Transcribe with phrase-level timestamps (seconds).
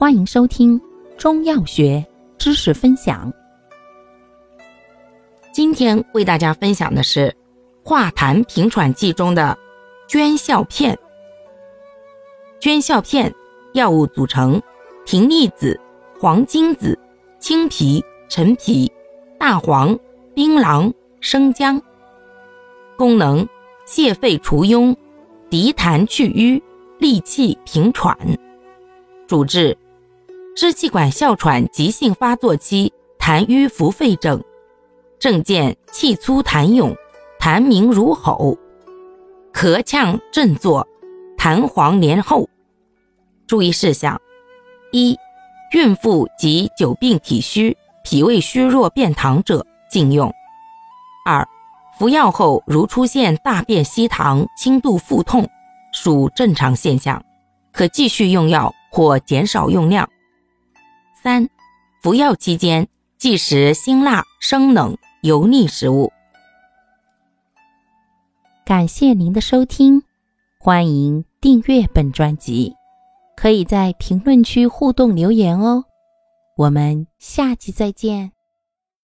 [0.00, 0.80] 欢迎收听
[1.16, 2.06] 中药学
[2.38, 3.32] 知识分享。
[5.50, 7.34] 今天为大家分享的是
[7.82, 9.58] 化痰平喘剂中的
[10.06, 10.96] 捐孝片。
[12.60, 13.34] 捐孝片
[13.74, 14.62] 药物组成：
[15.04, 15.76] 平逆子、
[16.20, 16.96] 黄精子、
[17.40, 18.88] 青皮、陈皮、
[19.36, 19.98] 大黄、
[20.32, 21.82] 槟榔、生姜。
[22.96, 23.44] 功能：
[23.84, 24.94] 泻肺除痈、
[25.50, 26.62] 涤痰去瘀、
[27.00, 28.16] 利气平喘。
[29.26, 29.76] 主治。
[30.58, 34.42] 支气管哮喘急性发作期痰瘀腹肺症，
[35.20, 36.96] 症见气粗痰涌，
[37.38, 38.58] 痰鸣如吼，
[39.54, 40.84] 咳呛振作，
[41.38, 42.48] 痰黄黏厚。
[43.46, 44.20] 注意事项：
[44.90, 45.16] 一、
[45.74, 50.28] 孕妇及久病体虚、脾胃虚弱便溏者禁用；
[51.24, 51.46] 二、
[51.96, 55.48] 服药后如出现大便稀溏、轻度腹痛，
[55.92, 57.22] 属正常现象，
[57.72, 60.10] 可继续用药或减少用量。
[61.20, 61.48] 三、
[62.00, 62.86] 服药期间
[63.16, 66.12] 忌食辛辣、生冷、油腻食物。
[68.64, 70.00] 感谢您的收听，
[70.60, 72.72] 欢迎订阅本专辑，
[73.36, 75.84] 可以在评论区互动留言哦。
[76.56, 78.37] 我们下期再见。